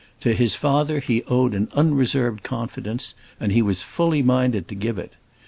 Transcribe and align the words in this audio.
To 0.21 0.33
his 0.33 0.55
father 0.55 0.99
he 0.99 1.21
owed 1.25 1.53
an 1.53 1.69
unreserved 1.73 2.41
confidence; 2.41 3.13
and 3.39 3.51
he 3.51 3.61
was 3.61 3.83
fully 3.83 4.23
minded 4.23 4.67
to 4.69 4.73
give 4.73 4.97
it. 4.97 5.13